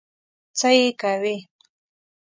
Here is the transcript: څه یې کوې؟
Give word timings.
څه 0.59 0.67
یې 0.77 0.87
کوې؟ 1.01 1.35